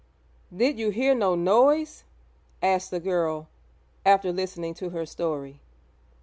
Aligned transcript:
'Did 0.51 0.79
you 0.79 0.89
hear 0.89 1.13
no 1.13 1.35
noise?' 1.35 2.03
asked 2.63 2.89
the 2.89 2.99
girl, 2.99 3.47
after 4.03 4.31
listening 4.33 4.73
to 4.73 4.89
her 4.89 5.05
story. 5.05 5.59